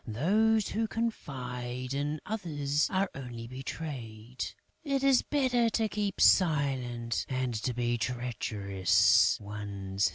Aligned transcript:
Those 0.03 0.69
who 0.69 0.87
confide 0.87 1.93
in 1.93 2.21
others 2.25 2.89
are 2.89 3.07
only 3.13 3.45
betrayed; 3.45 4.43
it 4.83 5.03
is 5.03 5.21
better 5.21 5.69
to 5.69 5.87
keep 5.87 6.19
silent 6.19 7.23
and 7.29 7.53
to 7.61 7.71
be 7.71 7.99
treacherous 7.99 9.37
one's 9.39 10.05
self." 10.05 10.09